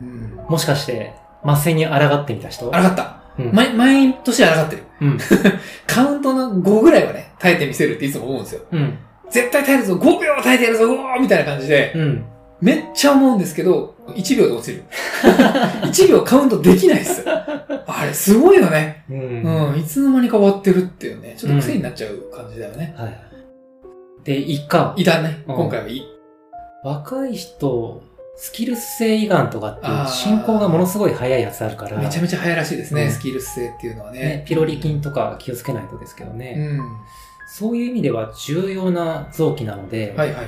[0.00, 0.44] うん。
[0.46, 2.68] もしかして、麻酔に抗ってみた人？
[2.70, 3.16] あらかった。
[3.38, 3.52] うん。
[3.54, 4.82] 毎、毎年あらかってる。
[5.00, 5.18] うん。
[5.86, 8.60] カウントの5ぐらいはね、耐えてみせるっていつも思うんですよ。
[8.72, 8.98] うん。
[9.32, 12.24] 絶対耐えるぞ !5 秒耐えてやるぞうおーみたいな感じで、うん。
[12.60, 14.84] めっちゃ思うんですけど、1秒で落ちる。
[15.82, 17.24] 1秒カウントできないっす。
[17.26, 19.04] あれ、すごいよね。
[19.10, 19.14] う。
[19.14, 19.78] うんん。
[19.78, 21.34] いつの間にか終わってるっていうね。
[21.36, 22.94] ちょっと癖になっちゃう感じだよね。
[22.96, 23.18] はい。
[24.24, 24.94] で、一か。
[24.96, 25.42] いたね。
[25.48, 26.02] うん今回はいい。
[26.84, 28.02] 若い人、
[28.36, 34.20] スキルス性胃がんとかっていう進行がものすごい早いやつあるから、めちゃめちゃ早いらしいですね、うんスキルス性っていうのはね。
[34.20, 36.80] ね、ピロリ菌とか気をつけないとですけどね、うん。
[37.54, 40.46] そういう意味では重要な臓器なので、はいはい。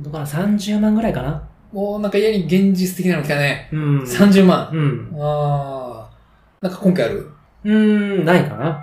[0.00, 1.46] だから30万ぐらいかな。
[1.70, 3.68] もうなんか嫌に現実的なの来たね。
[3.70, 4.02] うん。
[4.04, 4.70] 30万。
[4.72, 5.12] うん。
[5.20, 6.16] ああ。
[6.62, 7.30] なんか今回ある？
[7.64, 8.82] うーん、ないかな。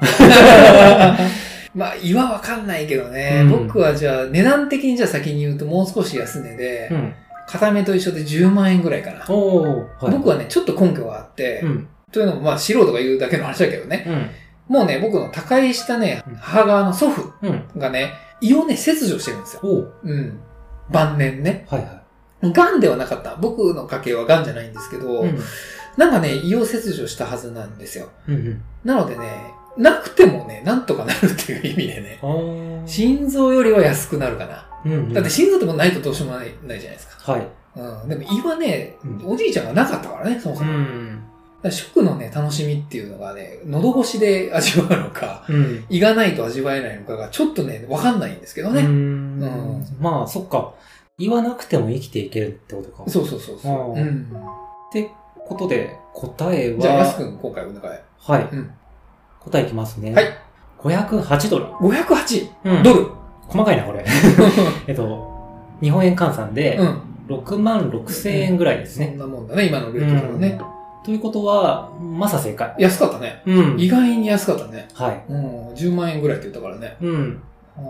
[1.73, 7.13] まあ、胃はわかんないけどね、うん僕はじゃあ、値段的にじゃあ先に言うともう少し安値で、うん。
[7.47, 9.25] 片目と一緒で10万円ぐらいかな。
[9.30, 10.12] おー、はい。
[10.12, 11.88] 僕はね、ちょっと根拠があって、うん。
[12.12, 14.30] というのもまあ素人が言うだけの話だけどね、うん。
[14.72, 17.68] もうね、僕の他界したねうん、母側の祖父うん。
[17.78, 19.62] がね、胃をね、切除してるんですよ。
[20.02, 20.40] うん。
[20.90, 21.68] 晩年ね。
[21.70, 22.02] はいは
[22.42, 23.36] 癌ではなかった。
[23.36, 25.26] 僕の家系は癌じゃないんですけど。
[25.98, 28.08] なんかね、胃を切除したはずなんですよ。
[28.30, 28.62] うんうん。
[28.86, 32.88] なのでね、なくてもね、なんとかなるっていう意味でね、あー。
[32.88, 34.70] 心臓よりは安くなるかな。
[34.86, 35.14] うんうん。
[35.14, 37.34] だって心臓ってもうないとどうしようもないないじゃないですか。
[37.34, 37.48] はい。
[37.76, 38.10] うん。
[38.10, 40.74] でも胃はね、うんおじいちゃんがなかったからね、そもそうも。
[40.74, 41.31] ん。
[41.69, 45.86] ら食のね、楽しみっていうのがね、喉越しで味わうのか、うん。
[45.89, 48.82] 胃がないと味わえないのかがちょっとね、わかんないんですけどうね。
[48.84, 50.74] んうんまあ、そっか。
[51.19, 53.04] 言わなくても生きていけるってことか。
[53.10, 54.00] そうそうそうそう。
[54.00, 54.21] うん。
[54.89, 55.12] って
[55.47, 58.00] ことで、答えは、じゃあ、ヤス君今回お願い。
[58.17, 58.50] はい。
[58.52, 58.71] うん
[59.39, 60.13] 答えいきますね。
[60.13, 60.26] はい。
[60.80, 61.65] 508ドル。
[61.65, 63.08] 508うんドル。
[63.47, 64.06] 細かいな、これ。
[64.88, 65.32] えっと、
[65.82, 67.02] 日本円換算でう、ん。
[67.28, 69.08] 6万6千円ぐらいですね。
[69.10, 70.60] そんなもんだね、今のレートだとね。
[71.04, 72.76] ということは、まさ正解。
[72.78, 73.42] 安かったね。
[73.46, 73.80] うん。
[73.80, 74.88] 意外に安かったね。
[74.94, 75.24] はい。
[75.30, 75.70] うん。
[75.70, 76.98] 10万円ぐらいって言ったからね。
[77.02, 77.42] うん。
[77.78, 77.82] あ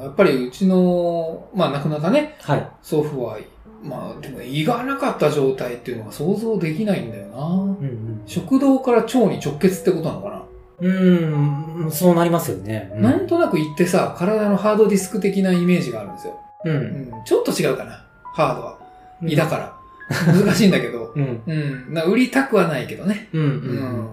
[0.00, 2.68] ーやっぱりうちの、まあ亡くなったね、はい。
[2.82, 3.38] 祖父は、
[3.82, 7.46] まあでも胃がなかった状態っていうのが想像できないんだよな。
[7.46, 8.22] うんうん。
[8.26, 10.42] 食道から腸に直結ってことなのかな、
[10.80, 12.92] うん、そうなりますよね。
[12.96, 16.38] うなんとなく胃ってさ、体のハードディスク的なイメージがあるんですよ。
[16.64, 16.70] う。
[16.70, 17.12] うんん。
[17.24, 18.06] ちょっと違うかな。
[18.34, 18.78] ハードは。
[19.22, 19.75] 胃だから。
[20.44, 21.12] 難しいんだけど。
[21.14, 21.42] うん。
[21.46, 21.94] うん。
[21.94, 23.28] な売りたくはないけどね。
[23.32, 23.42] うん。
[23.42, 23.44] う。
[23.44, 24.08] うんん。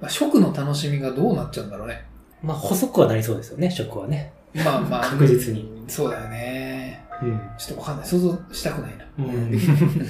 [0.00, 2.04] まあ、食の楽しみがどうなっちゃうんだろうね。
[2.42, 4.32] まあ、細くはなりそうですよね、食はね。
[4.54, 5.04] まあまあ。
[5.08, 5.84] 確実に。
[5.88, 7.04] そうだよね。
[7.22, 7.40] うん。
[7.58, 8.06] ちょっとわかんない。
[8.06, 9.04] 想像したくないな。
[9.18, 9.58] うん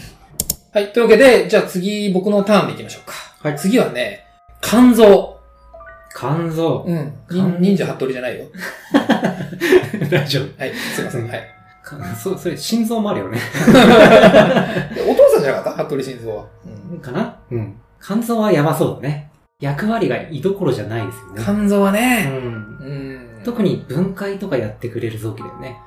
[0.73, 0.93] はい。
[0.93, 3.15] というわけで、じゃあ次僕のターンでいきましょうか。
[3.49, 4.25] はい次はね、
[4.61, 5.39] 肝臓。
[6.17, 6.85] 肝臓。
[6.87, 7.13] うん。
[7.31, 8.47] 肝忍者服部じゃないよ。
[10.11, 10.61] 大丈夫。
[10.61, 10.73] はい。
[10.75, 11.29] すいません。
[11.29, 11.55] はい。
[11.87, 13.39] 肝臓、それ、心臓もあるよね。
[15.45, 15.85] じゃなかった？
[15.85, 16.47] 服部心臓は。
[16.93, 16.99] うん。
[17.01, 17.37] かな？
[17.51, 17.77] うん。
[18.03, 19.31] 肝臓はやばそうだね。
[19.61, 21.43] 役割が居所じゃないですよね。
[21.45, 22.35] 肝臓はうね、ん。
[22.35, 23.43] うん。
[23.45, 25.79] 特に分解とかやってくれる臓器だよね。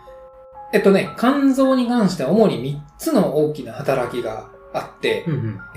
[0.74, 5.36] えっとね、肝臓に関しては主に3つの大きな働きがあって、うんう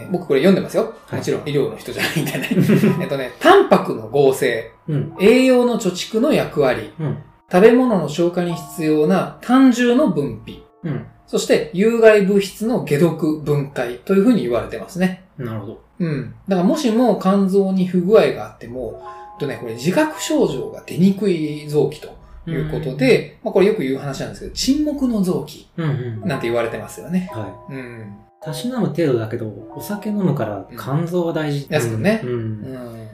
[0.09, 0.13] ん。
[0.13, 0.95] 僕これ読んでますよ。
[1.07, 2.49] はいもちろん医療の人じゃないんでね。
[3.03, 5.15] えっとね、タンパクの合成、うん。
[5.21, 7.19] 栄養の貯蓄の役割、うん。
[7.53, 11.07] 食べ物の消化に必要な単重の分泌、うん。
[11.31, 15.23] そして有害物質の解毒分解というふうに言われてますね。
[15.39, 15.83] なるほど。
[16.01, 16.35] うん。
[16.49, 19.01] だからもしも肝臓に不具合があっても、
[19.39, 22.09] とね、これ自覚症状が出にくい臓器と
[22.51, 25.93] いうことで、まあこれよく言う話なんですけど、沈黙の臓器うんう
[26.25, 26.29] ん。
[26.29, 27.31] なんて言われてますよね。
[27.33, 27.79] はうん。
[27.79, 28.45] い。
[28.45, 31.69] たしなむ程度だけど、お酒飲むから肝臓は大事。
[31.71, 32.31] やすくんねうん。
[32.31, 32.35] う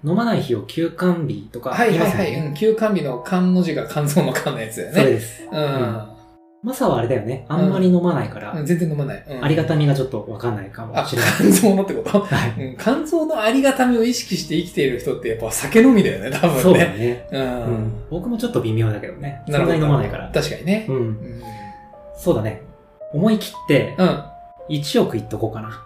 [0.06, 0.10] ん。
[0.10, 2.34] 飲まない日を休肝日とかはいはいはい。
[2.46, 2.54] うん。
[2.54, 5.10] 休肝日の肝の字が肝臓の肝のやつだよそれね。
[5.10, 5.42] です。
[5.52, 6.15] うん。
[6.62, 7.44] マサはあれだよね。
[7.48, 9.24] あんまり飲まないから、うん全然飲まない。
[9.28, 11.30] うんありがたみがちょっとわかんないかもあ、しれない。
[11.38, 12.20] 肝臓のってこと？
[12.20, 12.60] はい。
[12.60, 16.62] うん肝臓のありがたみを意識して生きている人ってやっぱ酒飲みだよね、多分ね。
[16.62, 17.28] そうだね。
[17.30, 17.38] う。
[17.38, 17.92] うんん。
[18.10, 19.42] 僕もちょっと微妙だけどね。
[19.46, 19.52] そ。
[19.52, 20.30] んなに飲まないから。
[20.32, 20.92] 確かにねう。
[20.92, 20.96] ん。
[20.96, 21.42] うん。
[22.18, 22.62] そうだね。
[23.12, 24.24] 思い切って、うん。
[24.70, 25.82] 1億いっとこうかな。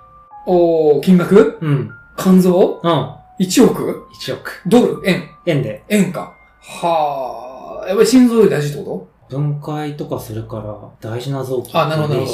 [0.47, 1.59] おー、金額？
[1.61, 1.91] うん。
[2.17, 2.81] 肝臓？
[2.83, 2.91] うん。
[3.39, 4.63] ?1 億？1億。
[4.67, 5.03] ドル？
[5.05, 5.29] 円？
[5.47, 5.83] 円で。
[5.89, 6.33] 円か。
[6.63, 7.89] はあ。
[7.89, 12.27] やっぱり心臓より大事ってこ分解とかするから大事な臓器あなるほど。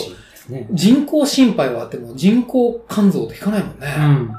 [0.72, 3.94] 人工心肺はあっても人工肝臓っていかないもんね。
[3.98, 4.32] うん。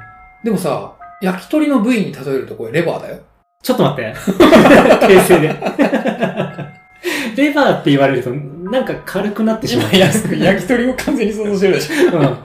[0.44, 3.20] でもさ、焼き鳥の部位に例えるとこれレバーだよ。
[3.62, 4.16] ちょっと待って。
[4.16, 5.48] 訂正で。
[7.36, 10.00] レバーって言われると、なんか軽くなってしまう今、。
[10.00, 12.18] 焼き鳥を完全に想像してるでしょ。
[12.18, 12.38] うん。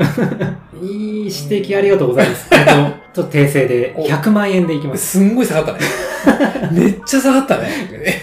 [0.83, 1.31] いい指
[1.64, 2.49] 摘ありがとうございます。
[2.53, 5.18] えっと、ちょっと訂正で、お100万円でいきます。
[5.18, 5.79] すんごい下がったね。
[6.73, 7.68] めっちゃ下がったね。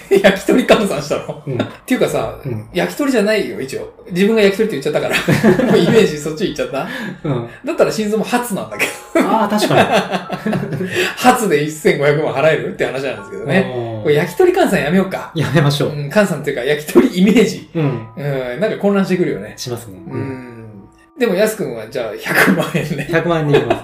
[0.09, 1.61] え 焼き鳥換算したのうん。
[1.61, 3.93] っていうかさ、うん焼き鳥じゃないよ、一応。
[4.11, 5.65] 自分が焼き鳥って言っちゃったから。
[5.65, 6.87] もうイメージそっち行っちゃった。
[7.23, 7.47] うん。
[7.65, 9.27] だったら心臓も初なんだけど。
[9.27, 10.31] ああ、確か
[11.15, 13.49] 初で1500万払えるって話なんですけどに。
[13.49, 13.73] ね。
[13.75, 15.31] うんこれ焼き鳥換算やめようか。
[15.35, 15.89] やめましょう。
[15.89, 17.69] うん、換算っていうか焼き鳥イメージ。
[17.75, 18.07] うん。
[18.15, 18.21] う
[18.57, 19.53] ん、なんか混乱してくるよね。
[19.57, 19.99] しますね。
[20.09, 20.17] う。
[20.17, 20.48] ん。
[21.19, 23.07] でも、安くんはじゃあ100万円ね。
[23.11, 23.83] 100万円でいきま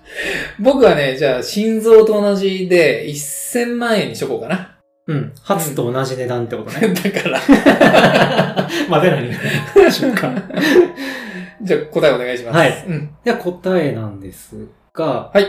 [0.60, 4.76] 僕はね、じゃあ心臓と同じで1000万円にしとこうかな。
[5.06, 5.16] うん。
[5.16, 5.32] うん。
[5.42, 6.92] 初と同じ値段ってことね。
[6.92, 7.40] だから、
[8.88, 9.38] まあ、出ないね。
[9.90, 10.30] そっか。
[11.62, 12.58] じゃあ答えお願いします。
[12.58, 13.10] はいうん。
[13.24, 14.56] では答えなんです
[14.92, 15.46] が、はい。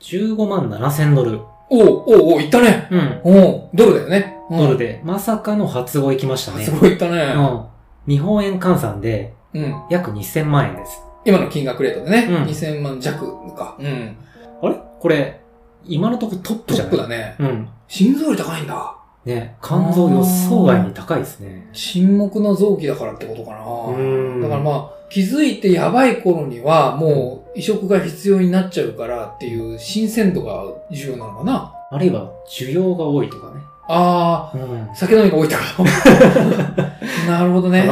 [0.00, 1.40] 15万7千ドル。
[1.68, 2.86] おうおうおういったね。
[2.90, 3.20] うん。
[3.24, 4.36] おうドルだよね。
[4.50, 4.78] うんドル。
[4.78, 6.64] で、まさかの初語行きましたね。
[6.64, 7.34] すごいいったね。
[7.34, 7.62] うん。
[8.06, 9.74] 日本円換算でうん。
[9.90, 11.00] 約2000万円です。
[11.24, 12.26] 今の金額レートでね。
[12.30, 13.76] うん2000万弱か。
[13.78, 14.16] うん。
[14.62, 14.74] あれ？
[15.00, 15.40] これ、
[15.84, 16.92] 今のところトップトじゃない？
[16.92, 17.34] ップだね。
[17.38, 17.68] うん。
[17.88, 18.92] 心臓より高いんだ。
[19.24, 21.68] ね、肝臓予想外に高いですね。
[21.72, 23.58] 沈黙の臓器だからってことかな。
[23.98, 31.72] うんだからまあ、気づいてやばい頃には、もう移植が必要になっちゃうからっていう新鮮度が重要なのかな。
[31.90, 33.54] あるいは、需要が多いとかね。
[33.88, 34.94] あうんあ、。
[34.94, 35.56] 酒飲みが多いと
[37.28, 37.86] なるほどかね。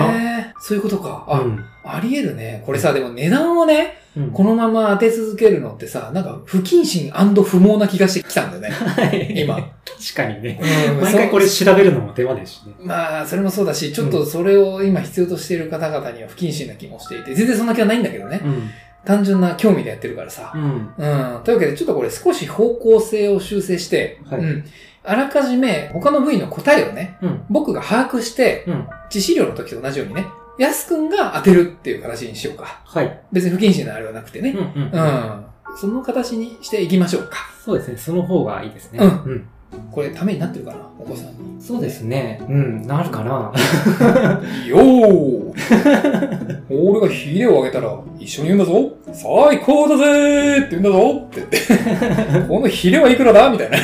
[0.66, 1.26] そういうことか。
[1.28, 2.62] あ、うんあり得るね。
[2.64, 8.70] これさ、でも値段をね、うんこのまま当て続けるのってさ、なんか不謹慎不毛な気がしてきたんだよね。
[8.72, 9.56] はい今。
[9.56, 9.74] 確
[10.14, 10.58] かにね。
[10.88, 12.72] うん 毎回これそ調べるのも手間ですしね。
[12.80, 18.40] まあ、それもそうだし、ちょっとそれを今必要としている方々には不謹慎な気もしていて、全然そんな気はないんだけどね。
[18.42, 18.70] うん。
[19.04, 20.50] 単純な興味でやってるからさ。
[20.54, 20.62] うん。
[20.96, 21.40] うん。
[21.44, 24.64] というわけで、ちょっとこれ少し方向性を修正して、はいうん。
[25.02, 27.42] あらかじめ他の部位の答えをね、うん。
[27.50, 28.86] 僕が把握して、うん。
[29.10, 30.24] 致死量の時と同じようにね、
[30.58, 32.80] やすくんが当てるっていう形にしようか。
[32.84, 33.20] はい。
[33.32, 34.50] 別に不謹慎なあれはなくてね。
[34.50, 34.58] うん。
[34.58, 34.90] うん。
[34.92, 35.44] うん。
[35.76, 37.38] その形にしていきましょうか。
[37.64, 37.96] そうですね。
[37.96, 39.00] その方がいいですね。
[39.00, 39.48] うんうん。
[39.90, 40.78] これためになってるかな？
[41.00, 41.60] お子さんに。
[41.60, 42.40] そうですね。
[42.48, 42.82] うん。
[42.86, 43.52] なるかな？
[44.68, 52.46] よー俺がヒレをあげたら一緒に言うんだぞ最高だぜーって言うんだぞって言って。
[52.48, 53.50] このヒレはいくらだ？
[53.50, 53.78] みたいな。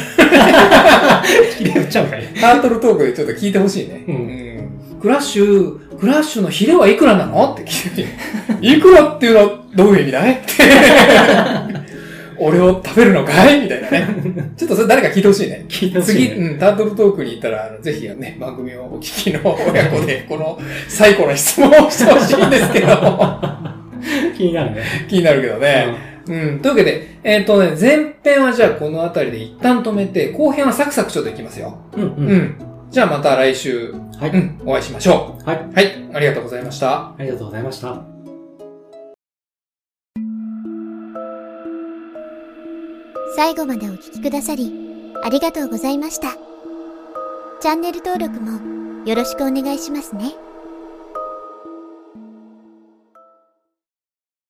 [1.58, 2.26] 切れ打っちゃうかい。
[2.36, 4.04] ハートルトークでちょっと聞いてほしいね。
[4.06, 4.59] うんん
[5.00, 7.54] クラッシュ、クラッシュのヒレはいくらなの？
[7.54, 8.08] って聞いて。
[8.60, 10.34] いくらっていうのはどういう意味だい？
[10.34, 10.50] って。
[12.42, 13.60] 俺を食べるのかい？
[13.62, 14.06] みたいなね。
[14.56, 15.64] ちょっとそれ誰か聞いてほしいね。
[15.68, 16.34] 聞いてほし次、いね。
[16.36, 19.40] うん、タートルトークに行ったら、あのぜひね、番組をお聞きの
[19.72, 20.58] 親子で、 この
[20.88, 22.86] 最古の質問をしてほしいんですけど、
[24.36, 24.82] 気になるね。
[25.08, 26.10] 気になるけどね。
[26.28, 31.78] うん、というわけで、えっ、とね、前編はじゃあこの辺りで一旦止めて、後編はサクサクちょっといきますよ。
[31.96, 32.02] うん。
[32.02, 32.08] うん。
[32.08, 32.14] う。
[32.16, 34.30] うんじゃあまた来週、はい。
[34.30, 35.56] うん、お会いしましょはい。
[35.58, 35.72] う。
[35.72, 37.10] はい、ありがとうございました。
[37.10, 38.02] ありがとうございました。
[43.36, 44.72] 最後までお聞きくださり、
[45.22, 46.32] ありがとうございました。
[47.60, 50.49] チャンネル登録もよろしくお願いしますね。